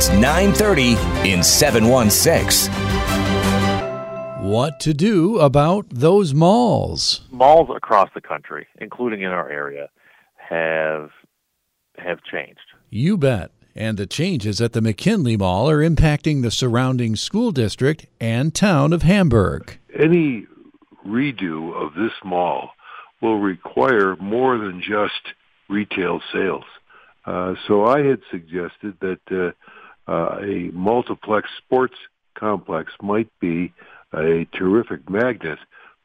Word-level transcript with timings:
It's 0.00 0.08
930 0.12 0.92
in 1.30 1.42
716. 1.42 2.72
What 4.42 4.80
to 4.80 4.94
do 4.94 5.38
about 5.38 5.90
those 5.90 6.32
malls? 6.32 7.20
Malls 7.30 7.68
across 7.76 8.08
the 8.14 8.22
country, 8.22 8.66
including 8.78 9.20
in 9.20 9.28
our 9.28 9.50
area, 9.50 9.90
have 10.36 11.10
have 11.98 12.22
changed. 12.22 12.62
You 12.88 13.18
bet. 13.18 13.50
And 13.76 13.98
the 13.98 14.06
changes 14.06 14.62
at 14.62 14.72
the 14.72 14.80
McKinley 14.80 15.36
Mall 15.36 15.68
are 15.68 15.86
impacting 15.86 16.40
the 16.40 16.50
surrounding 16.50 17.14
school 17.14 17.52
district 17.52 18.06
and 18.18 18.54
town 18.54 18.94
of 18.94 19.02
Hamburg. 19.02 19.78
Any 19.94 20.46
redo 21.06 21.74
of 21.74 21.92
this 21.92 22.14
mall 22.24 22.70
will 23.20 23.38
require 23.38 24.16
more 24.16 24.56
than 24.56 24.80
just 24.80 25.34
retail 25.68 26.22
sales. 26.32 26.64
Uh, 27.26 27.52
so 27.68 27.84
I 27.84 28.02
had 28.02 28.20
suggested 28.30 28.96
that 29.02 29.20
uh, 29.30 29.50
uh, 30.10 30.38
a 30.42 30.70
multiplex 30.72 31.48
sports 31.56 31.94
complex 32.34 32.92
might 33.00 33.28
be 33.40 33.72
a 34.12 34.46
terrific 34.52 35.08
magnet 35.08 35.58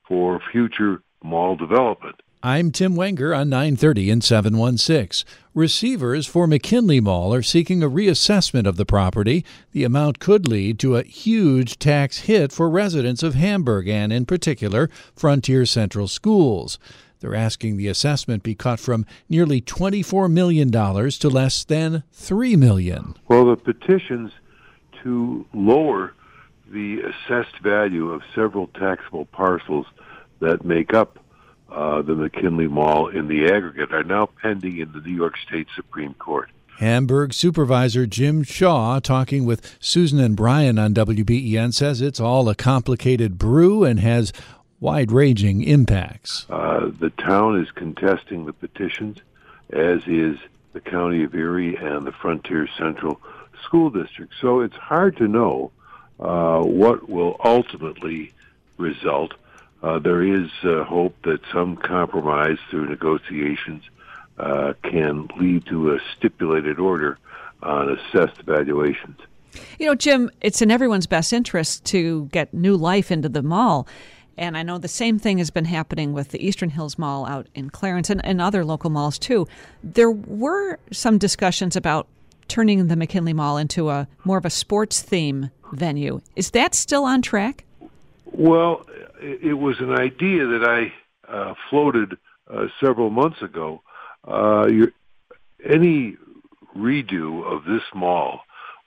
for 0.07 0.39
future 0.51 1.01
mall 1.23 1.55
development. 1.55 2.15
I'm 2.43 2.71
Tim 2.71 2.95
Wenger 2.95 3.33
on 3.33 3.49
930 3.49 4.11
and 4.11 4.23
716. 4.23 5.27
Receivers 5.55 6.27
for 6.27 6.45
McKinley 6.45 6.99
Mall 6.99 7.33
are 7.33 7.41
seeking 7.41 7.81
a 7.81 7.89
reassessment 7.89 8.67
of 8.67 8.77
the 8.77 8.85
property. 8.85 9.43
The 9.71 9.83
amount 9.83 10.19
could 10.19 10.47
lead 10.47 10.77
to 10.79 10.95
a 10.95 11.03
huge 11.03 11.79
tax 11.79 12.19
hit 12.19 12.51
for 12.51 12.69
residents 12.69 13.23
of 13.23 13.33
Hamburg 13.33 13.87
and, 13.87 14.13
in 14.13 14.27
particular, 14.27 14.91
Frontier 15.15 15.65
Central 15.65 16.07
Schools. 16.07 16.77
They're 17.19 17.35
asking 17.35 17.77
the 17.77 17.87
assessment 17.87 18.43
be 18.43 18.55
cut 18.55 18.79
from 18.79 19.05
nearly 19.29 19.61
$24 19.61 20.31
million 20.31 20.71
to 20.71 21.29
less 21.29 21.63
than 21.63 22.03
3 22.11 22.55
million. 22.55 23.15
Well, 23.27 23.45
the 23.45 23.55
petitions 23.55 24.31
to 25.03 25.45
lower 25.53 26.13
the 26.67 27.01
assessed 27.01 27.59
value 27.59 28.11
of 28.11 28.21
several 28.33 28.67
taxable 28.67 29.25
parcels 29.25 29.85
that 30.39 30.65
make 30.65 30.93
up 30.93 31.19
uh, 31.71 32.01
the 32.01 32.15
McKinley 32.15 32.67
Mall 32.67 33.07
in 33.07 33.27
the 33.27 33.45
aggregate 33.45 33.93
are 33.93 34.03
now 34.03 34.27
pending 34.41 34.77
in 34.77 34.91
the 34.91 34.99
New 34.99 35.15
York 35.15 35.35
State 35.37 35.67
Supreme 35.75 36.13
Court. 36.15 36.49
Hamburg 36.79 37.33
Supervisor 37.33 38.05
Jim 38.05 38.43
Shaw, 38.43 38.99
talking 38.99 39.45
with 39.45 39.77
Susan 39.79 40.19
and 40.19 40.35
Brian 40.35 40.77
on 40.77 40.93
WBEN, 40.93 41.73
says 41.73 42.01
it's 42.01 42.19
all 42.19 42.49
a 42.49 42.55
complicated 42.55 43.37
brew 43.37 43.85
and 43.85 43.99
has 43.99 44.33
wide 44.79 45.11
ranging 45.11 45.63
impacts. 45.63 46.45
Uh, 46.49 46.91
the 46.99 47.09
town 47.11 47.59
is 47.59 47.71
contesting 47.71 48.45
the 48.45 48.53
petitions, 48.53 49.17
as 49.71 50.01
is 50.07 50.37
the 50.73 50.81
County 50.81 51.23
of 51.23 51.33
Erie 51.33 51.75
and 51.75 52.05
the 52.05 52.11
Frontier 52.11 52.67
Central 52.77 53.21
School 53.63 53.89
District. 53.89 54.33
So 54.41 54.59
it's 54.59 54.75
hard 54.75 55.17
to 55.17 55.27
know 55.27 55.71
uh, 56.19 56.61
what 56.61 57.09
will 57.09 57.39
ultimately 57.43 58.33
result. 58.77 59.33
Uh, 59.81 59.99
there 59.99 60.21
is 60.21 60.49
uh, 60.63 60.83
hope 60.83 61.15
that 61.23 61.39
some 61.51 61.77
compromise 61.77 62.57
through 62.69 62.89
negotiations 62.89 63.83
uh, 64.37 64.73
can 64.83 65.29
lead 65.37 65.65
to 65.67 65.93
a 65.93 65.99
stipulated 66.17 66.79
order 66.79 67.17
on 67.63 67.97
assessed 67.97 68.41
valuations. 68.41 69.19
You 69.79 69.85
know, 69.85 69.95
Jim, 69.95 70.29
it's 70.41 70.61
in 70.61 70.69
everyone's 70.69 71.07
best 71.07 71.31
interest 71.31 71.85
to 71.85 72.25
get 72.25 72.53
new 72.53 72.75
life 72.75 73.11
into 73.11 73.29
the 73.29 73.41
mall. 73.41 73.87
And 74.37 74.57
I 74.57 74.63
know 74.63 74.77
the 74.77 74.87
same 74.87 75.17
thing 75.17 75.37
has 75.37 75.49
been 75.49 75.65
happening 75.65 76.11
with 76.11 76.29
the 76.29 76.45
Eastern 76.45 76.69
Hills 76.71 76.97
Mall 76.97 77.25
out 77.25 77.47
in 77.55 77.69
Clarence 77.69 78.09
and, 78.09 78.23
and 78.25 78.41
other 78.41 78.65
local 78.65 78.89
malls 78.89 79.17
too. 79.17 79.47
There 79.83 80.11
were 80.11 80.79
some 80.91 81.17
discussions 81.17 81.75
about 81.75 82.07
turning 82.47 82.87
the 82.87 82.95
McKinley 82.95 83.33
Mall 83.33 83.57
into 83.57 83.89
a 83.89 84.07
more 84.23 84.37
of 84.37 84.45
a 84.45 84.49
sports 84.49 85.01
theme 85.01 85.51
venue. 85.71 86.21
Is 86.35 86.51
that 86.51 86.75
still 86.75 87.05
on 87.05 87.21
track? 87.21 87.63
Well, 88.25 88.85
it 89.21 89.57
was 89.57 89.77
an 89.79 89.91
idea 89.93 90.45
that 90.45 90.63
I 90.63 91.31
uh, 91.31 91.53
floated 91.69 92.17
uh, 92.51 92.67
several 92.83 93.09
months 93.09 93.41
ago. 93.41 93.81
Uh, 94.27 94.67
any 95.67 96.17
redo 96.75 97.43
of 97.45 97.63
this 97.63 97.83
mall 97.93 98.41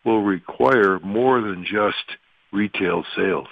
will 0.05 0.23
require 0.23 1.01
more 1.01 1.41
than 1.41 1.65
just 1.65 2.19
retail 2.53 3.05
sales. 3.17 3.49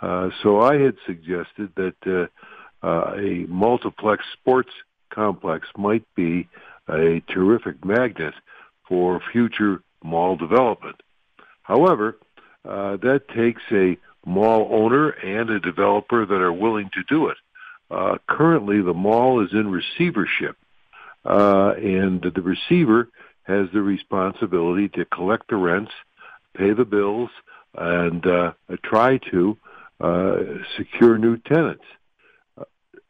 Uh, 0.00 0.30
so 0.42 0.60
I 0.60 0.78
had 0.78 0.96
suggested 1.06 1.72
that 1.76 1.94
uh, 2.06 2.86
uh, 2.86 3.14
a 3.16 3.46
multiplex 3.48 4.24
sports 4.32 4.70
complex 5.12 5.68
might 5.76 6.04
be 6.14 6.48
a 6.88 7.22
terrific 7.28 7.84
magnet 7.84 8.34
for 8.88 9.20
future 9.32 9.82
mall 10.02 10.36
development. 10.36 10.96
However, 11.62 12.18
that 12.64 13.22
takes 13.34 13.62
a 13.70 13.96
mall 14.24 14.68
owner 14.70 15.10
and 15.10 15.50
a 15.50 15.60
developer 15.60 16.26
that 16.26 16.40
are 16.40 16.52
willing 16.52 16.90
to 16.94 17.02
do 17.08 17.28
it. 17.28 17.36
Uh, 17.90 18.18
currently, 18.28 18.80
the 18.80 18.94
mall 18.94 19.44
is 19.44 19.52
in 19.52 19.70
receivership, 19.70 20.56
uh, 21.24 21.72
and 21.76 22.22
the 22.22 22.42
receiver 22.42 23.08
has 23.42 23.66
the 23.72 23.82
responsibility 23.82 24.88
to 24.88 25.04
collect 25.06 25.48
the 25.48 25.56
rents, 25.56 25.90
pay 26.56 26.72
the 26.72 26.84
bills, 26.84 27.30
and 27.76 28.24
uh, 28.26 28.52
try 28.84 29.18
to 29.30 29.56
uh, 30.00 30.36
secure 30.76 31.18
new 31.18 31.36
tenants. 31.36 31.84
Uh, 32.58 32.64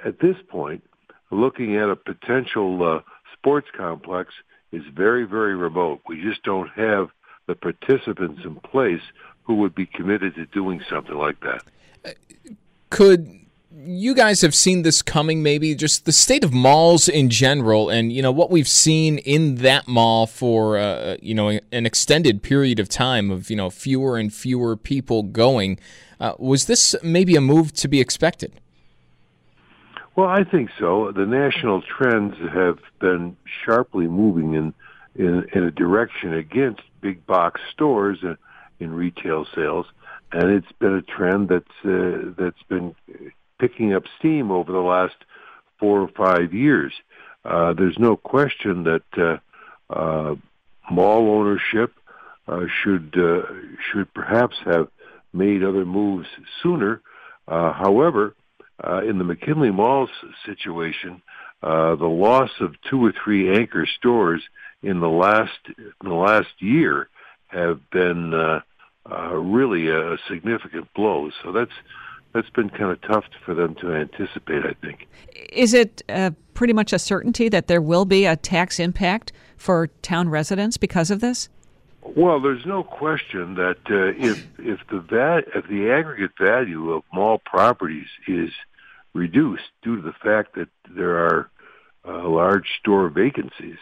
at 0.04 0.18
this 0.20 0.36
point, 0.48 0.82
looking 1.30 1.76
at 1.76 1.88
a 1.88 1.96
potential 1.96 2.82
uh, 2.82 3.00
sports 3.32 3.68
complex 3.76 4.32
is 4.72 4.82
very, 4.94 5.24
very 5.24 5.56
remote. 5.56 6.00
We 6.06 6.20
just 6.22 6.42
don't 6.42 6.68
have 6.70 7.08
the 7.46 7.54
participants 7.54 8.42
in 8.44 8.56
place 8.56 9.02
who 9.42 9.56
would 9.56 9.74
be 9.74 9.86
committed 9.86 10.34
to 10.36 10.46
doing 10.46 10.82
something 10.88 11.16
like 11.16 11.38
that. 11.40 12.16
Could 12.90 13.40
you 13.72 14.14
guys 14.14 14.40
have 14.40 14.54
seen 14.54 14.82
this 14.82 15.00
coming 15.00 15.42
maybe 15.42 15.74
just 15.74 16.04
the 16.04 16.12
state 16.12 16.44
of 16.44 16.52
malls 16.52 17.08
in 17.08 17.30
general 17.30 17.88
and 17.88 18.12
you 18.12 18.20
know 18.20 18.32
what 18.32 18.50
we've 18.50 18.68
seen 18.68 19.18
in 19.18 19.56
that 19.56 19.86
mall 19.86 20.26
for 20.26 20.76
uh, 20.76 21.16
you 21.22 21.32
know 21.34 21.48
an 21.48 21.86
extended 21.86 22.42
period 22.42 22.80
of 22.80 22.88
time 22.88 23.30
of 23.30 23.48
you 23.48 23.56
know 23.56 23.70
fewer 23.70 24.16
and 24.16 24.34
fewer 24.34 24.76
people 24.76 25.22
going 25.22 25.78
uh, 26.20 26.34
was 26.38 26.66
this 26.66 26.94
maybe 27.02 27.34
a 27.36 27.40
move 27.40 27.72
to 27.72 27.88
be 27.88 28.00
expected 28.00 28.52
well 30.16 30.28
i 30.28 30.44
think 30.44 30.70
so 30.78 31.12
the 31.12 31.26
national 31.26 31.82
trends 31.82 32.36
have 32.52 32.78
been 33.00 33.36
sharply 33.64 34.06
moving 34.06 34.54
in 34.54 34.74
in, 35.16 35.44
in 35.52 35.64
a 35.64 35.70
direction 35.70 36.32
against 36.32 36.82
big 37.00 37.26
box 37.26 37.60
stores 37.72 38.18
and 38.22 38.36
in 38.78 38.94
retail 38.94 39.46
sales 39.54 39.86
and 40.32 40.50
it's 40.50 40.72
been 40.78 40.94
a 40.94 41.02
trend 41.02 41.48
that's 41.48 41.84
uh, 41.84 42.32
that's 42.38 42.62
been 42.68 42.94
picking 43.58 43.92
up 43.94 44.04
steam 44.18 44.50
over 44.50 44.72
the 44.72 44.78
last 44.78 45.16
four 45.78 46.00
or 46.00 46.08
five 46.08 46.54
years. 46.54 46.92
Uh, 47.44 47.72
there's 47.72 47.98
no 47.98 48.16
question 48.16 48.84
that 48.84 49.02
uh, 49.16 49.38
uh, 49.92 50.34
mall 50.90 51.28
ownership 51.30 51.92
uh, 52.48 52.66
should 52.82 53.14
uh, 53.16 53.42
should 53.90 54.12
perhaps 54.14 54.56
have 54.64 54.88
made 55.32 55.62
other 55.62 55.84
moves 55.84 56.26
sooner. 56.62 57.00
Uh, 57.46 57.72
however, 57.72 58.34
uh, 58.82 59.02
in 59.02 59.18
the 59.18 59.24
McKinley 59.24 59.70
Malls 59.70 60.10
situation, 60.46 61.22
uh, 61.62 61.94
the 61.96 62.06
loss 62.06 62.50
of 62.60 62.74
two 62.88 63.04
or 63.04 63.12
three 63.12 63.54
anchor 63.54 63.86
stores 63.86 64.42
in 64.82 65.00
the 65.00 65.08
last 65.08 65.58
in 65.76 66.08
the 66.08 66.14
last 66.14 66.48
year 66.58 67.08
have 67.48 67.78
been 67.90 68.32
uh, 68.32 68.60
uh, 69.10 69.34
really 69.34 69.88
a, 69.88 70.16
significant 70.28 70.92
blow. 70.94 71.30
So 71.42 71.52
that's 71.52 71.72
that's 72.32 72.50
been 72.50 72.70
kind 72.70 72.92
of 72.92 73.00
tough 73.02 73.24
for 73.44 73.54
them 73.54 73.74
to 73.76 73.92
anticipate, 73.92 74.64
I 74.64 74.74
think. 74.80 75.08
Is 75.52 75.74
it 75.74 76.02
uh, 76.08 76.30
pretty 76.54 76.72
much 76.72 76.92
a 76.92 76.98
certainty 76.98 77.48
that 77.48 77.66
there 77.66 77.82
will 77.82 78.04
be 78.04 78.24
a 78.24 78.36
tax 78.36 78.78
impact 78.78 79.32
for 79.56 79.88
town 80.00 80.28
residents 80.28 80.76
because 80.76 81.10
of 81.10 81.20
this? 81.20 81.48
Well, 82.02 82.40
there's 82.40 82.64
no 82.64 82.82
question 82.82 83.54
that 83.56 83.78
uh, 83.90 84.12
if 84.16 84.38
if 84.58 84.80
the 84.90 85.00
va- 85.00 85.42
if 85.54 85.68
the 85.68 85.90
aggregate 85.90 86.32
value 86.40 86.92
of 86.92 87.02
mall 87.12 87.38
properties 87.44 88.08
is 88.26 88.50
reduced 89.12 89.70
due 89.82 89.96
to 89.96 90.02
the 90.02 90.14
fact 90.22 90.54
that 90.54 90.68
there 90.88 91.18
are 91.18 91.50
uh, 92.06 92.26
large 92.28 92.66
store 92.80 93.08
vacancies, 93.10 93.76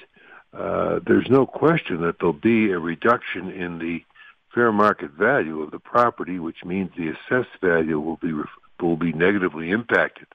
uh, 0.52 0.98
there's 1.06 1.28
no 1.30 1.46
question 1.46 2.00
that 2.02 2.16
there'll 2.18 2.32
be 2.32 2.70
a 2.72 2.78
reduction 2.78 3.50
in 3.50 3.78
the 3.78 4.02
fair 4.52 4.72
market 4.72 5.12
value 5.12 5.62
of 5.62 5.70
the 5.70 5.78
property, 5.78 6.38
which 6.38 6.64
means 6.64 6.90
the 6.96 7.08
assessed 7.10 7.60
value 7.60 8.00
will 8.00 8.16
be 8.16 8.32
will 8.80 8.96
be 8.96 9.12
negatively 9.12 9.70
impacted, 9.70 10.26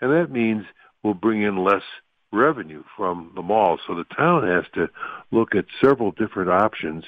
and 0.00 0.10
that 0.10 0.30
means 0.30 0.64
we'll 1.02 1.14
bring 1.14 1.42
in 1.42 1.62
less 1.62 1.82
revenue 2.32 2.82
from 2.96 3.32
the 3.34 3.42
mall. 3.42 3.78
So 3.86 3.94
the 3.94 4.04
town 4.04 4.46
has 4.46 4.64
to 4.74 4.88
look 5.30 5.54
at 5.54 5.66
several 5.82 6.12
different 6.12 6.50
options 6.50 7.04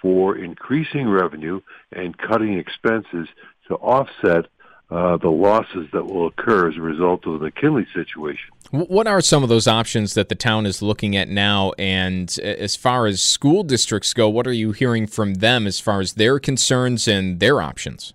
for 0.00 0.36
increasing 0.36 1.08
revenue 1.08 1.60
and 1.92 2.16
cutting 2.16 2.58
expenses 2.58 3.28
to 3.68 3.74
offset 3.76 4.46
uh, 4.90 5.16
the 5.18 5.28
losses 5.28 5.86
that 5.92 6.04
will 6.04 6.26
occur 6.26 6.68
as 6.68 6.76
a 6.76 6.80
result 6.80 7.24
of 7.26 7.34
the 7.34 7.46
McKinley 7.46 7.86
situation. 7.94 8.50
What 8.72 9.06
are 9.06 9.20
some 9.20 9.44
of 9.44 9.48
those 9.48 9.68
options 9.68 10.14
that 10.14 10.28
the 10.28 10.34
town 10.34 10.66
is 10.66 10.82
looking 10.82 11.16
at 11.16 11.28
now? 11.28 11.72
And 11.78 12.36
as 12.40 12.74
far 12.74 13.06
as 13.06 13.22
school 13.22 13.62
districts 13.62 14.12
go, 14.12 14.28
what 14.28 14.48
are 14.48 14.52
you 14.52 14.72
hearing 14.72 15.06
from 15.06 15.34
them 15.34 15.66
as 15.66 15.78
far 15.78 16.00
as 16.00 16.14
their 16.14 16.40
concerns 16.40 17.06
and 17.06 17.38
their 17.38 17.62
options? 17.62 18.12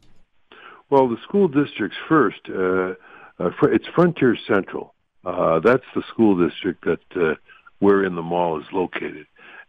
Well, 0.90 1.08
the 1.08 1.18
school 1.24 1.48
districts 1.48 1.98
first, 2.10 2.42
uh, 2.50 2.96
uh, 3.40 3.52
it's 3.64 3.88
Frontier 3.96 4.38
Central. 4.48 4.94
Uh, 5.24 5.60
that's 5.60 5.86
the 5.96 6.04
school 6.10 6.38
district 6.46 6.86
that 6.86 7.00
uh, 7.16 7.36
wherein 7.80 8.16
the 8.16 8.22
mall 8.22 8.60
is 8.60 8.66
located. 8.72 9.28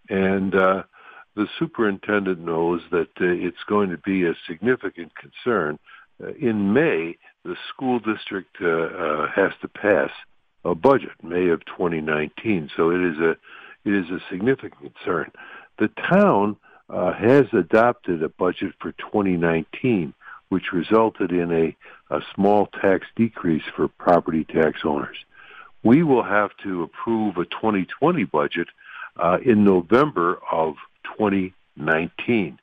And 0.08 0.54
uh, 0.54 0.82
the 1.36 1.46
superintendent 1.58 2.40
knows 2.40 2.80
that 2.90 3.10
uh, 3.20 3.26
it's 3.26 3.62
going 3.68 3.90
to 3.90 3.98
be 3.98 4.24
a 4.24 4.34
significant 4.48 5.12
concern. 5.14 5.78
Uh, 6.20 6.32
in 6.40 6.72
May, 6.72 7.18
the 7.44 7.56
school 7.68 8.00
district 8.00 8.56
uh, 8.60 8.66
uh, 8.66 9.30
has 9.30 9.52
to 9.60 9.68
pass 9.68 10.10
a 10.64 10.74
budget, 10.74 11.12
May 11.22 11.48
of 11.50 11.64
2019. 11.66 12.70
So 12.76 12.90
it 12.90 13.02
is 13.02 13.18
a 13.18 13.36
it 13.84 13.94
is 13.94 14.10
a 14.10 14.18
significant 14.30 14.94
concern. 14.96 15.30
The 15.78 15.88
town 16.10 16.56
uh, 16.88 17.12
has 17.12 17.44
adopted 17.52 18.22
a 18.22 18.28
budget 18.28 18.72
for 18.80 18.90
2019, 18.92 20.12
which 20.48 20.72
resulted 20.72 21.30
in 21.30 21.52
a, 21.52 21.76
a 22.12 22.20
small 22.34 22.66
tax 22.66 23.06
decrease 23.14 23.62
for 23.76 23.86
property 23.86 24.44
tax 24.44 24.80
owners. 24.84 25.18
We 25.84 26.02
will 26.02 26.24
have 26.24 26.50
to 26.64 26.82
approve 26.82 27.36
a 27.36 27.44
2020 27.44 28.24
budget 28.24 28.68
uh, 29.16 29.38
in 29.44 29.62
November 29.62 30.40
of 30.50 30.74
2019. 31.18 32.58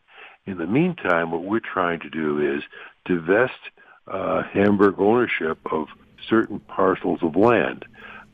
In 0.46 0.58
the 0.58 0.68
meantime, 0.68 1.32
what 1.32 1.44
we're 1.44 1.60
trying 1.60 2.00
to 2.02 2.10
do 2.10 2.56
is 2.56 2.64
divest 3.06 3.54
uh, 4.08 4.44
Hamburg 4.54 4.96
ownership 5.00 5.58
of 5.72 5.88
certain 6.30 6.60
parcels 6.60 7.20
of 7.22 7.36
land. 7.36 7.86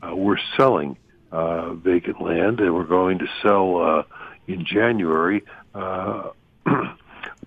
Uh, 0.02 0.16
we're 0.16 0.38
selling 0.56 0.96
uh, 1.30 1.74
vacant 1.74 2.20
land, 2.20 2.60
and 2.60 2.74
we're 2.74 2.84
going 2.84 3.18
to 3.18 3.26
sell 3.42 3.76
uh, 3.76 4.02
in 4.46 4.64
January 4.64 5.44
uh, 5.74 6.30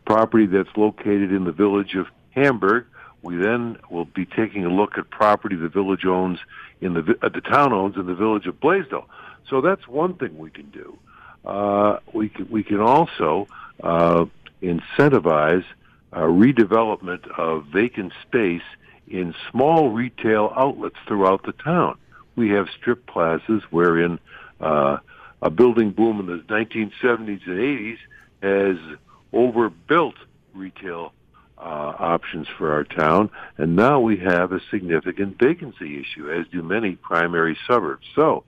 property 0.05 0.45
that's 0.45 0.75
located 0.77 1.31
in 1.31 1.43
the 1.43 1.51
village 1.51 1.95
of 1.95 2.07
Hamburg. 2.31 2.85
We 3.21 3.37
then 3.37 3.77
will 3.89 4.05
be 4.05 4.25
taking 4.25 4.65
a 4.65 4.69
look 4.69 4.97
at 4.97 5.09
property 5.09 5.55
the 5.55 5.69
village 5.69 6.05
owns 6.05 6.39
in 6.81 6.93
the 6.93 7.17
uh, 7.21 7.29
the 7.29 7.41
town 7.41 7.73
owns 7.73 7.95
in 7.95 8.05
the 8.05 8.15
village 8.15 8.45
of 8.47 8.59
Blasdell. 8.59 9.05
So 9.49 9.61
that's 9.61 9.87
one 9.87 10.15
thing 10.15 10.37
we 10.37 10.49
can 10.49 10.69
do. 10.71 10.97
Uh, 11.45 11.97
we 12.13 12.29
can 12.29 12.49
we 12.49 12.63
can 12.63 12.79
also 12.79 13.47
uh, 13.83 14.25
incentivize 14.61 15.65
uh, 16.13 16.19
redevelopment 16.19 17.27
of 17.37 17.65
vacant 17.65 18.13
space 18.27 18.61
in 19.07 19.35
small 19.51 19.89
retail 19.89 20.53
outlets 20.55 20.95
throughout 21.07 21.43
the 21.43 21.51
town. 21.51 21.97
We 22.35 22.49
have 22.51 22.67
strip 22.79 23.05
plazas 23.05 23.61
wherein 23.69 24.19
uh, 24.61 24.97
a 25.41 25.49
building 25.49 25.91
boom 25.91 26.19
in 26.19 26.25
the 26.27 26.43
1970s 26.43 27.45
and 27.45 27.59
80s 27.59 27.97
has 28.41 28.97
overbuilt 29.33 30.15
retail 30.53 31.13
options 31.57 32.47
for 32.57 32.73
our 32.73 32.83
town, 32.83 33.29
and 33.57 33.75
now 33.75 33.99
we 33.99 34.17
have 34.17 34.51
a 34.51 34.59
significant 34.69 35.39
vacancy 35.39 35.99
issue, 35.99 36.29
as 36.29 36.45
do 36.47 36.61
many 36.61 36.95
primary 36.95 37.57
suburbs. 37.67 38.05
So 38.15 38.43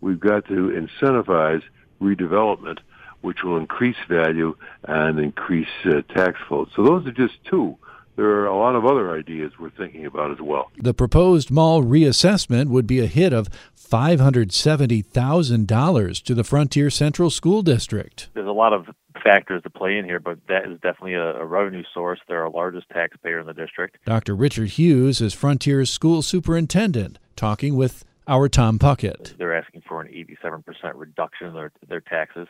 we've 0.00 0.20
got 0.20 0.46
to 0.48 0.88
incentivize 1.00 1.62
redevelopment, 2.00 2.78
which 3.20 3.42
will 3.42 3.58
increase 3.58 3.96
value 4.08 4.56
and 4.84 5.18
increase 5.18 5.68
uh, 5.84 6.00
tax 6.14 6.38
flow. 6.48 6.66
So 6.74 6.82
those 6.82 7.06
are 7.06 7.12
just 7.12 7.34
two 7.44 7.76
there 8.20 8.28
are 8.28 8.46
a 8.46 8.56
lot 8.56 8.76
of 8.76 8.84
other 8.84 9.16
ideas 9.16 9.52
we're 9.58 9.70
thinking 9.70 10.04
about 10.04 10.30
as 10.30 10.42
well. 10.42 10.70
The 10.76 10.92
proposed 10.92 11.50
mall 11.50 11.82
reassessment 11.82 12.68
would 12.68 12.86
be 12.86 13.00
a 13.00 13.06
hit 13.06 13.32
of 13.32 13.48
$570,000 13.78 16.22
to 16.22 16.34
the 16.34 16.44
Frontier 16.44 16.90
Central 16.90 17.30
School 17.30 17.62
District. 17.62 18.28
There's 18.34 18.46
a 18.46 18.52
lot 18.52 18.74
of 18.74 18.90
factors 19.24 19.62
to 19.62 19.70
play 19.70 19.96
in 19.96 20.04
here, 20.04 20.20
but 20.20 20.36
that 20.48 20.66
is 20.66 20.78
definitely 20.80 21.14
a, 21.14 21.36
a, 21.36 21.46
revenue 21.46 21.82
source. 21.94 22.20
They're 22.28 22.42
our 22.42 22.50
largest 22.50 22.90
taxpayer 22.90 23.40
in 23.40 23.46
the 23.46 23.54
district. 23.54 23.96
Dr. 24.04 24.34
Richard 24.34 24.68
Hughes 24.70 25.20
is 25.22 25.32
Frontier's 25.32 25.90
school 25.90 26.22
superintendent, 26.22 27.18
talking 27.36 27.74
with 27.74 28.04
our 28.30 28.48
Tom 28.48 28.78
Puckett. 28.78 29.36
They're 29.36 29.56
asking 29.56 29.82
for 29.86 30.00
an 30.00 30.08
87% 30.08 30.62
reduction 30.94 31.48
in 31.48 31.54
their, 31.54 31.72
their 31.88 32.00
taxes 32.00 32.48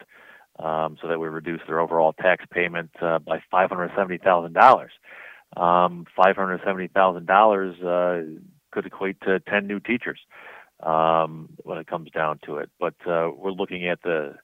um, 0.58 0.96
so 1.00 1.08
that 1.08 1.18
we 1.18 1.26
reduce 1.26 1.60
their 1.66 1.80
overall 1.80 2.12
tax 2.12 2.44
payment 2.52 2.90
uh, 3.00 3.18
by 3.18 3.42
$570,000 3.52 4.88
um, 5.56 6.06
$570,000 6.16 7.84
uh, 7.84 8.40
could 8.70 8.86
equate 8.86 9.20
to 9.22 9.40
10 9.40 9.66
new 9.66 9.80
teachers 9.80 10.20
um, 10.80 11.48
when 11.64 11.78
it 11.78 11.86
comes 11.86 12.10
down 12.10 12.38
to 12.46 12.58
it. 12.58 12.70
But 12.78 12.94
uh, 13.06 13.30
we're 13.36 13.50
looking 13.50 13.88
at 13.88 14.02
the 14.02 14.36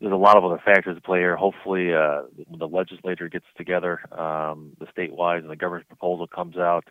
there's 0.00 0.12
a 0.12 0.16
lot 0.16 0.36
of 0.36 0.44
other 0.44 0.60
factors 0.64 0.96
at 0.96 1.04
play 1.04 1.20
here. 1.20 1.36
Hopefully, 1.36 1.94
uh, 1.94 2.22
when 2.48 2.58
the 2.58 2.66
legislature 2.66 3.28
gets 3.28 3.44
together, 3.56 4.00
um, 4.18 4.72
the 4.80 4.86
statewide 4.86 5.38
and 5.38 5.48
the 5.48 5.54
governor's 5.54 5.86
proposal 5.86 6.26
comes 6.26 6.56
out, 6.56 6.88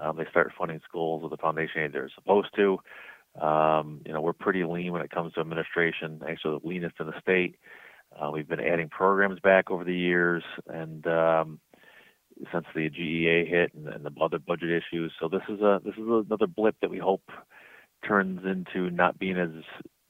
um, 0.00 0.16
they 0.16 0.26
start 0.30 0.52
funding 0.58 0.80
schools 0.86 1.22
with 1.22 1.30
the 1.30 1.36
foundation 1.36 1.82
aid 1.82 1.92
they're 1.92 2.10
supposed 2.14 2.54
to. 2.56 2.78
Um, 3.40 4.00
you 4.04 4.12
know, 4.12 4.20
we're 4.20 4.32
pretty 4.32 4.64
lean 4.64 4.92
when 4.92 5.02
it 5.02 5.10
comes 5.10 5.32
to 5.34 5.40
administration, 5.40 6.20
actually 6.28 6.58
the 6.60 6.68
leanest 6.68 6.96
in 7.00 7.06
the 7.06 7.20
state. 7.20 7.56
Uh, 8.20 8.30
we've 8.30 8.48
been 8.48 8.60
adding 8.60 8.88
programs 8.88 9.38
back 9.40 9.70
over 9.70 9.84
the 9.84 9.94
years, 9.94 10.42
and 10.66 11.06
um, 11.06 11.60
since 12.52 12.66
the 12.74 12.90
GEA 12.90 13.48
hit 13.48 13.72
and, 13.74 13.86
and 13.88 14.04
the 14.04 14.10
other 14.20 14.38
budget 14.38 14.70
issues. 14.70 15.12
So 15.20 15.28
this 15.28 15.42
is 15.48 15.60
a 15.60 15.80
this 15.84 15.94
is 15.94 16.04
another 16.06 16.46
blip 16.46 16.76
that 16.80 16.90
we 16.90 16.98
hope 16.98 17.30
turns 18.06 18.40
into 18.44 18.90
not 18.90 19.18
being 19.18 19.38
as 19.38 19.50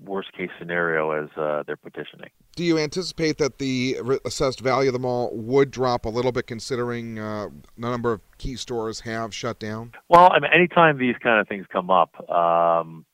worst 0.04 0.32
case 0.32 0.50
scenario 0.58 1.10
as 1.10 1.28
uh, 1.36 1.62
they're 1.66 1.76
petitioning. 1.76 2.30
Do 2.56 2.64
you 2.64 2.78
anticipate 2.78 3.38
that 3.38 3.58
the 3.58 3.98
assessed 4.24 4.60
value 4.60 4.88
of 4.88 4.92
the 4.92 4.98
mall 4.98 5.30
would 5.32 5.70
drop 5.70 6.04
a 6.04 6.08
little 6.08 6.32
bit, 6.32 6.46
considering 6.46 7.18
uh, 7.18 7.48
the 7.76 7.90
number 7.90 8.12
of 8.12 8.20
key 8.38 8.56
stores 8.56 9.00
have 9.00 9.34
shut 9.34 9.58
down? 9.58 9.92
Well, 10.08 10.30
I 10.32 10.40
mean, 10.40 10.50
anytime 10.54 10.98
these 10.98 11.16
kind 11.22 11.40
of 11.40 11.48
things 11.48 11.66
come 11.72 11.90
up, 11.90 12.14
um, 12.30 13.04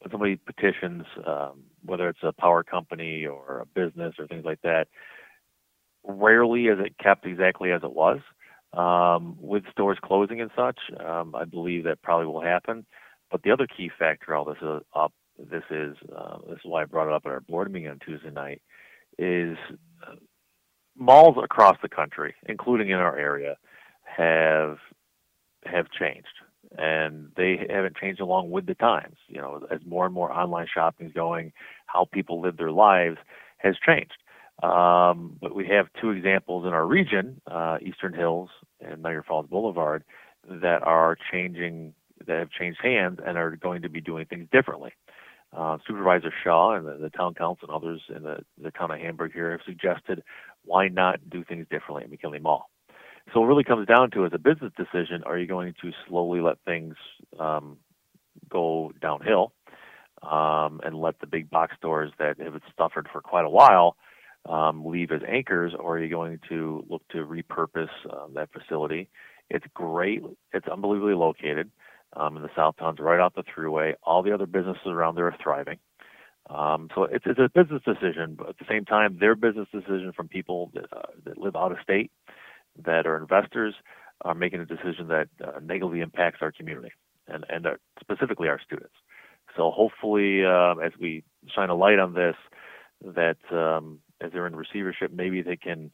when 0.00 0.10
somebody 0.10 0.36
petitions, 0.36 1.04
um, 1.26 1.62
whether 1.84 2.08
it's 2.08 2.22
a 2.22 2.32
power 2.32 2.62
company 2.62 3.26
or 3.26 3.60
a 3.60 3.66
business 3.66 4.14
or 4.18 4.26
things 4.26 4.44
like 4.44 4.60
that, 4.62 4.88
rarely 6.04 6.64
is 6.66 6.78
it 6.80 6.96
kept 6.98 7.26
exactly 7.26 7.72
as 7.72 7.82
it 7.82 7.92
was. 7.92 8.20
Um, 8.72 9.36
with 9.40 9.64
stores 9.72 9.98
closing 10.02 10.40
and 10.40 10.50
such, 10.56 10.78
um, 11.04 11.34
I 11.34 11.44
believe 11.44 11.84
that 11.84 12.02
probably 12.02 12.26
will 12.26 12.40
happen. 12.42 12.86
But 13.30 13.42
the 13.42 13.50
other 13.50 13.66
key 13.66 13.90
factor, 13.96 14.34
all 14.34 14.44
this 14.44 14.58
is 14.62 14.82
up, 14.94 15.12
this 15.50 15.64
is 15.70 15.96
uh, 16.16 16.38
this 16.48 16.58
is 16.58 16.64
why 16.64 16.82
I 16.82 16.84
brought 16.84 17.08
it 17.08 17.14
up 17.14 17.22
at 17.26 17.32
our 17.32 17.40
board 17.40 17.72
meeting 17.72 17.88
on 17.88 17.98
Tuesday 17.98 18.30
night, 18.30 18.62
is 19.18 19.56
uh, 20.06 20.14
malls 20.96 21.36
across 21.42 21.76
the 21.82 21.88
country, 21.88 22.34
including 22.46 22.90
in 22.90 22.96
our 22.96 23.16
area, 23.16 23.56
have 24.04 24.78
have 25.64 25.86
changed, 25.90 26.28
and 26.78 27.28
they 27.36 27.66
haven't 27.68 27.96
changed 27.96 28.20
along 28.20 28.50
with 28.50 28.66
the 28.66 28.74
times. 28.74 29.16
You 29.28 29.40
know, 29.40 29.66
as 29.70 29.80
more 29.86 30.06
and 30.06 30.14
more 30.14 30.32
online 30.32 30.66
shopping 30.72 31.06
is 31.08 31.12
going, 31.12 31.52
how 31.86 32.06
people 32.12 32.40
live 32.40 32.56
their 32.56 32.72
lives 32.72 33.18
has 33.58 33.76
changed. 33.84 34.16
Um, 34.62 35.38
but 35.40 35.54
we 35.54 35.66
have 35.68 35.86
two 36.00 36.10
examples 36.10 36.66
in 36.66 36.72
our 36.72 36.86
region, 36.86 37.40
uh, 37.50 37.78
Eastern 37.80 38.12
Hills 38.12 38.50
and 38.80 39.02
Niagara 39.02 39.24
Falls 39.26 39.46
Boulevard, 39.46 40.04
that 40.48 40.82
are 40.82 41.16
changing, 41.32 41.94
that 42.26 42.38
have 42.38 42.50
changed 42.50 42.80
hands 42.82 43.20
and 43.24 43.38
are 43.38 43.56
going 43.56 43.82
to 43.82 43.88
be 43.88 44.00
doing 44.00 44.26
things 44.26 44.48
differently. 44.52 44.92
Uh, 45.56 45.78
Supervisor 45.84 46.32
Shaw 46.44 46.76
and 46.76 46.86
the, 46.86 46.96
the, 46.96 47.10
town 47.10 47.34
council 47.34 47.68
and 47.68 47.76
others 47.76 48.00
in 48.14 48.22
the, 48.22 48.38
the 48.62 48.70
town 48.70 48.92
of 48.92 49.00
Hamburg 49.00 49.32
here 49.32 49.50
have 49.50 49.60
suggested 49.66 50.22
why 50.64 50.86
not 50.86 51.18
do 51.28 51.42
things 51.42 51.66
differently 51.68 52.04
at 52.04 52.10
McKinley 52.10 52.38
Mall. 52.38 52.70
So 53.34 53.42
it 53.42 53.46
really 53.46 53.64
comes 53.64 53.88
down 53.88 54.12
to 54.12 54.24
as 54.24 54.32
a 54.32 54.38
business 54.38 54.72
decision, 54.76 55.24
are 55.24 55.36
you 55.36 55.46
going 55.46 55.74
to 55.82 55.90
slowly 56.08 56.40
let 56.40 56.58
things 56.64 56.94
um, 57.38 57.78
go 58.48 58.92
downhill 59.00 59.52
um, 60.22 60.80
and 60.84 60.94
let 60.94 61.18
the 61.18 61.26
big 61.26 61.50
box 61.50 61.74
stores 61.76 62.12
that 62.18 62.38
have 62.40 62.60
suffered 62.78 63.08
for 63.12 63.20
quite 63.20 63.44
a 63.44 63.50
while 63.50 63.96
um, 64.48 64.86
leave 64.86 65.10
as 65.10 65.20
anchors, 65.28 65.72
or 65.78 65.96
are 65.96 66.02
you 66.02 66.10
going 66.10 66.38
to 66.48 66.84
look 66.88 67.02
to 67.08 67.18
repurpose 67.18 67.88
um, 68.12 68.34
that 68.34 68.48
facility? 68.52 69.10
It's 69.48 69.66
great. 69.74 70.22
It's 70.52 70.68
unbelievably 70.68 71.14
located 71.14 71.70
um, 72.16 72.36
in 72.36 72.42
the 72.42 72.50
South 72.56 72.76
Towns, 72.78 72.98
right 73.00 73.20
off 73.20 73.34
the 73.34 73.44
thruway. 73.44 73.94
All 74.02 74.22
the 74.22 74.32
other 74.32 74.46
businesses 74.46 74.86
around 74.86 75.16
there 75.16 75.26
are 75.26 75.36
thriving. 75.42 75.78
Um, 76.48 76.88
so 76.94 77.04
it's, 77.04 77.24
it's 77.26 77.38
a 77.38 77.48
business 77.54 77.82
decision, 77.84 78.34
but 78.36 78.48
at 78.48 78.58
the 78.58 78.64
same 78.68 78.84
time, 78.84 79.18
their 79.20 79.36
business 79.36 79.68
decision 79.72 80.12
from 80.16 80.28
people 80.28 80.70
that, 80.74 80.86
uh, 80.92 81.02
that 81.24 81.38
live 81.38 81.54
out 81.54 81.70
of 81.70 81.78
state, 81.82 82.10
that 82.84 83.06
are 83.06 83.16
investors, 83.16 83.74
are 84.22 84.34
making 84.34 84.60
a 84.60 84.66
decision 84.66 85.08
that 85.08 85.28
uh, 85.44 85.60
negatively 85.62 86.00
impacts 86.00 86.38
our 86.42 86.50
community 86.50 86.90
and, 87.28 87.44
and 87.48 87.66
uh, 87.66 87.70
specifically 88.00 88.48
our 88.48 88.60
students. 88.60 88.94
So 89.56 89.70
hopefully, 89.70 90.44
uh, 90.44 90.74
as 90.84 90.92
we 91.00 91.24
shine 91.54 91.70
a 91.70 91.74
light 91.74 91.98
on 91.98 92.14
this, 92.14 92.36
that 93.04 93.38
um, 93.52 94.00
as 94.20 94.32
they're 94.32 94.46
in 94.46 94.56
receivership, 94.56 95.12
maybe 95.12 95.42
they 95.42 95.56
can 95.56 95.90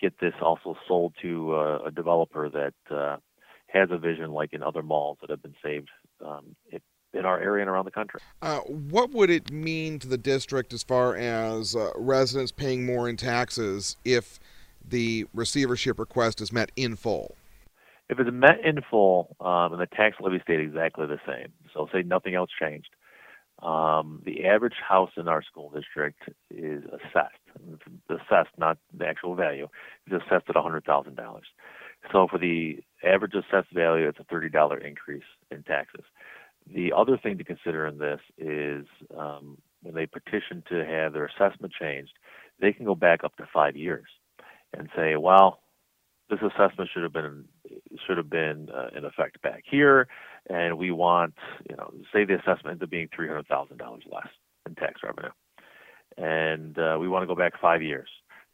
get 0.00 0.18
this 0.20 0.34
also 0.40 0.76
sold 0.86 1.14
to 1.22 1.54
uh, 1.54 1.78
a 1.86 1.90
developer 1.90 2.48
that 2.48 2.94
uh, 2.94 3.16
has 3.68 3.90
a 3.90 3.98
vision 3.98 4.32
like 4.32 4.52
in 4.52 4.62
other 4.62 4.82
malls 4.82 5.18
that 5.20 5.30
have 5.30 5.42
been 5.42 5.54
saved 5.62 5.88
um, 6.24 6.56
in 7.14 7.24
our 7.24 7.40
area 7.40 7.62
and 7.62 7.70
around 7.70 7.84
the 7.84 7.90
country. 7.90 8.20
Uh, 8.42 8.58
what 8.60 9.10
would 9.10 9.30
it 9.30 9.50
mean 9.50 9.98
to 9.98 10.08
the 10.08 10.18
district 10.18 10.72
as 10.72 10.82
far 10.82 11.16
as 11.16 11.74
uh, 11.74 11.90
residents 11.96 12.52
paying 12.52 12.84
more 12.84 13.08
in 13.08 13.16
taxes 13.16 13.96
if 14.04 14.38
the 14.86 15.26
receivership 15.34 15.98
request 15.98 16.40
is 16.40 16.52
met 16.52 16.70
in 16.76 16.96
full? 16.96 17.34
If 18.08 18.18
it's 18.18 18.30
met 18.32 18.64
in 18.64 18.78
full 18.90 19.36
um, 19.40 19.72
and 19.72 19.80
the 19.80 19.86
tax 19.86 20.16
levy 20.20 20.40
stayed 20.42 20.60
exactly 20.60 21.06
the 21.06 21.20
same, 21.26 21.52
so 21.74 21.88
say 21.92 22.02
nothing 22.02 22.34
else 22.34 22.50
changed, 22.58 22.88
um, 23.62 24.22
the 24.24 24.46
average 24.46 24.76
house 24.86 25.10
in 25.16 25.28
our 25.28 25.42
school 25.42 25.70
district 25.74 26.22
is 26.50 26.84
assessed. 26.84 27.34
It's 27.72 27.82
assessed, 28.08 28.56
not 28.56 28.78
the 28.96 29.06
actual 29.06 29.34
value. 29.34 29.68
It's 30.06 30.24
assessed 30.24 30.48
at 30.48 30.54
$100,000. 30.54 31.40
So 32.12 32.28
for 32.30 32.38
the 32.38 32.78
average 33.04 33.34
assessed 33.34 33.72
value, 33.72 34.08
it's 34.08 34.18
a 34.18 34.34
$30 34.34 34.86
increase 34.86 35.22
in 35.50 35.62
taxes. 35.62 36.04
The 36.72 36.92
other 36.96 37.16
thing 37.16 37.38
to 37.38 37.44
consider 37.44 37.86
in 37.86 37.98
this 37.98 38.20
is 38.36 38.86
um, 39.16 39.58
when 39.82 39.94
they 39.94 40.06
petition 40.06 40.62
to 40.68 40.84
have 40.84 41.12
their 41.12 41.26
assessment 41.26 41.72
changed, 41.72 42.12
they 42.60 42.72
can 42.72 42.84
go 42.84 42.94
back 42.94 43.24
up 43.24 43.36
to 43.36 43.48
five 43.52 43.76
years 43.76 44.06
and 44.76 44.88
say, 44.94 45.16
well, 45.16 45.60
this 46.30 46.40
assessment 46.42 46.90
should 46.92 47.02
have 47.02 47.12
been 47.12 47.44
should 48.06 48.16
have 48.18 48.28
been 48.28 48.68
uh, 48.74 48.88
in 48.96 49.04
effect 49.04 49.40
back 49.42 49.64
here, 49.68 50.08
and 50.50 50.76
we 50.76 50.90
want 50.90 51.34
you 51.68 51.76
know 51.76 51.90
say 52.12 52.24
the 52.24 52.34
assessment 52.34 52.82
up 52.82 52.90
being 52.90 53.08
three 53.14 53.28
hundred 53.28 53.46
thousand 53.46 53.78
dollars 53.78 54.02
less 54.10 54.28
in 54.66 54.74
tax 54.74 55.00
revenue, 55.02 55.30
and 56.18 56.78
uh, 56.78 56.98
we 57.00 57.08
want 57.08 57.22
to 57.22 57.26
go 57.26 57.34
back 57.34 57.54
five 57.60 57.82
years, 57.82 58.08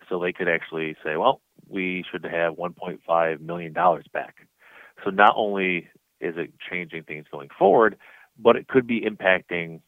so 0.08 0.20
they 0.20 0.32
could 0.32 0.48
actually 0.48 0.94
say, 1.04 1.16
well, 1.16 1.40
we 1.68 2.04
should 2.10 2.24
have 2.24 2.56
one 2.56 2.72
point 2.72 3.00
five 3.06 3.40
million 3.40 3.72
dollars 3.72 4.06
back. 4.12 4.46
So 5.04 5.10
not 5.10 5.34
only 5.36 5.88
is 6.20 6.34
it 6.36 6.52
changing 6.70 7.04
things 7.04 7.26
going 7.30 7.48
forward, 7.58 7.96
but 8.38 8.56
it 8.56 8.68
could 8.68 8.86
be 8.86 9.00
impacting 9.02 9.80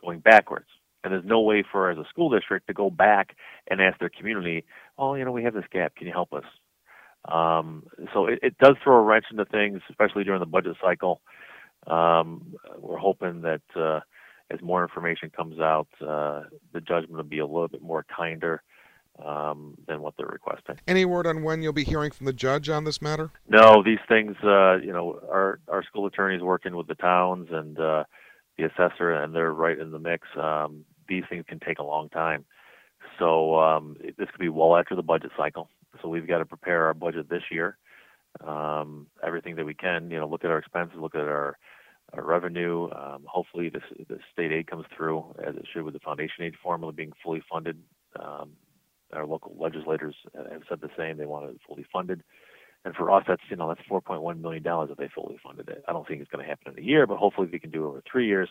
going 0.00 0.20
backwards. 0.20 0.66
And 1.02 1.12
there's 1.12 1.24
no 1.24 1.40
way 1.40 1.64
for 1.70 1.90
as 1.90 1.98
a 1.98 2.08
school 2.08 2.28
district 2.30 2.66
to 2.66 2.74
go 2.74 2.90
back 2.90 3.36
and 3.68 3.80
ask 3.80 3.98
their 3.98 4.10
community, 4.10 4.64
oh, 4.98 5.14
you 5.14 5.24
know, 5.24 5.32
we 5.32 5.44
have 5.44 5.54
this 5.54 5.64
gap. 5.70 5.94
Can 5.94 6.06
you 6.06 6.12
help 6.12 6.32
us? 6.32 6.44
Um, 7.24 7.84
so 8.12 8.26
it, 8.26 8.40
it 8.42 8.58
does 8.58 8.76
throw 8.82 8.96
a 8.96 9.02
wrench 9.02 9.26
into 9.30 9.44
things, 9.44 9.80
especially 9.90 10.24
during 10.24 10.40
the 10.40 10.46
budget 10.46 10.76
cycle. 10.82 11.20
Um, 11.86 12.54
we're 12.78 12.98
hoping 12.98 13.42
that 13.42 13.62
uh, 13.76 14.00
as 14.50 14.60
more 14.60 14.82
information 14.82 15.30
comes 15.30 15.60
out, 15.60 15.88
uh, 16.00 16.42
the 16.72 16.80
judgment 16.80 17.12
will 17.12 17.22
be 17.22 17.38
a 17.38 17.46
little 17.46 17.68
bit 17.68 17.82
more 17.82 18.04
kinder 18.14 18.62
um, 19.24 19.74
than 19.86 20.00
what 20.00 20.14
they're 20.16 20.26
requesting. 20.26 20.78
Any 20.86 21.04
word 21.04 21.26
on 21.26 21.42
when 21.42 21.62
you'll 21.62 21.72
be 21.72 21.84
hearing 21.84 22.10
from 22.10 22.26
the 22.26 22.32
judge 22.32 22.68
on 22.68 22.84
this 22.84 23.02
matter? 23.02 23.30
No, 23.48 23.82
these 23.82 23.98
things, 24.08 24.36
uh, 24.42 24.76
you 24.76 24.92
know, 24.92 25.20
our 25.30 25.60
our 25.68 25.82
school 25.82 26.06
attorneys 26.06 26.42
working 26.42 26.76
with 26.76 26.86
the 26.86 26.94
towns 26.94 27.48
and 27.50 27.78
uh, 27.78 28.04
the 28.56 28.64
assessor, 28.64 29.12
and 29.12 29.34
they're 29.34 29.52
right 29.52 29.78
in 29.78 29.90
the 29.90 29.98
mix. 29.98 30.28
Um, 30.36 30.84
these 31.08 31.24
things 31.28 31.44
can 31.48 31.60
take 31.60 31.78
a 31.78 31.84
long 31.84 32.08
time, 32.10 32.44
so 33.18 33.58
um, 33.58 33.96
this 34.00 34.28
could 34.30 34.40
be 34.40 34.48
well 34.48 34.76
after 34.76 34.94
the 34.94 35.02
budget 35.02 35.30
cycle. 35.36 35.68
So 36.02 36.08
we've 36.08 36.28
got 36.28 36.38
to 36.38 36.46
prepare 36.46 36.86
our 36.86 36.94
budget 36.94 37.28
this 37.28 37.42
year, 37.50 37.78
um, 38.46 39.06
everything 39.24 39.56
that 39.56 39.64
we 39.64 39.74
can. 39.74 40.10
You 40.10 40.18
know, 40.20 40.28
look 40.28 40.44
at 40.44 40.50
our 40.50 40.58
expenses, 40.58 40.98
look 41.00 41.14
at 41.14 41.22
our, 41.22 41.56
our 42.12 42.22
revenue. 42.22 42.90
Um, 42.90 43.24
hopefully, 43.26 43.70
this, 43.70 43.82
the 44.08 44.18
state 44.32 44.52
aid 44.52 44.66
comes 44.66 44.84
through 44.94 45.34
as 45.44 45.56
it 45.56 45.66
should 45.72 45.82
with 45.82 45.94
the 45.94 46.00
foundation 46.00 46.44
aid 46.44 46.54
formula 46.62 46.92
being 46.92 47.12
fully 47.22 47.42
funded. 47.50 47.78
Um, 48.20 48.52
our 49.12 49.26
local 49.26 49.56
legislators 49.58 50.14
have 50.34 50.62
said 50.68 50.80
the 50.80 50.90
same; 50.96 51.16
they 51.16 51.26
want 51.26 51.50
it 51.50 51.60
fully 51.66 51.86
funded. 51.92 52.22
And 52.84 52.94
for 52.94 53.10
us, 53.10 53.24
that's 53.26 53.42
you 53.50 53.56
know 53.56 53.68
that's 53.68 53.86
4.1 53.88 54.40
million 54.40 54.62
dollars 54.62 54.90
if 54.90 54.98
they 54.98 55.08
fully 55.14 55.38
funded 55.42 55.68
it. 55.68 55.84
I 55.88 55.92
don't 55.92 56.06
think 56.06 56.20
it's 56.20 56.30
going 56.30 56.44
to 56.44 56.48
happen 56.48 56.72
in 56.72 56.82
a 56.82 56.86
year, 56.86 57.06
but 57.06 57.18
hopefully 57.18 57.48
we 57.50 57.58
can 57.58 57.70
do 57.70 57.84
it 57.84 57.88
over 57.88 58.02
three 58.10 58.26
years. 58.26 58.48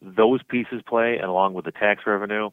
Those 0.00 0.40
pieces 0.48 0.82
play, 0.86 1.16
and 1.16 1.28
along 1.28 1.54
with 1.54 1.64
the 1.64 1.72
tax 1.72 2.02
revenue, 2.06 2.50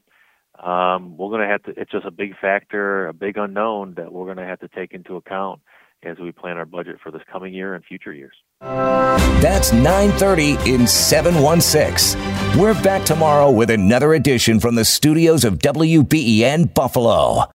um, 0.62 1.18
we're 1.18 1.30
going 1.30 1.42
to 1.42 1.48
have 1.48 1.64
to. 1.64 1.80
It's 1.80 1.92
just 1.92 2.06
a 2.06 2.12
big 2.12 2.38
factor, 2.40 3.08
a 3.08 3.14
big 3.14 3.38
unknown 3.38 3.94
that 3.96 4.12
we're 4.12 4.26
going 4.26 4.38
to 4.38 4.46
have 4.46 4.60
to 4.60 4.68
take 4.68 4.94
into 4.94 5.16
account 5.16 5.62
as 6.04 6.18
we 6.20 6.32
plan 6.32 6.58
our 6.58 6.66
budget 6.66 6.98
for 7.02 7.12
this 7.12 7.22
coming 7.32 7.54
year 7.54 7.74
and 7.74 7.84
future 7.84 8.14
years. 8.14 8.36
That's 8.62 9.72
9:30 9.72 10.58
in 10.66 10.88
716. 10.88 12.20
We're 12.60 12.82
back 12.82 13.06
tomorrow 13.06 13.52
with 13.52 13.70
another 13.70 14.14
edition 14.14 14.60
from 14.60 14.76
the 14.76 14.86
studios 14.86 15.44
of 15.44 15.60
WBEN 15.60 16.74
Buffalo. 16.74 17.52